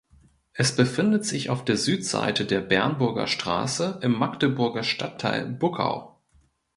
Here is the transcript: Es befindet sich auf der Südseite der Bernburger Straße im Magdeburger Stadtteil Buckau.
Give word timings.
Es 0.53 0.75
befindet 0.75 1.25
sich 1.25 1.51
auf 1.51 1.63
der 1.63 1.77
Südseite 1.77 2.45
der 2.45 2.61
Bernburger 2.61 3.27
Straße 3.27 3.99
im 4.01 4.13
Magdeburger 4.17 4.81
Stadtteil 4.81 5.45
Buckau. 5.45 6.19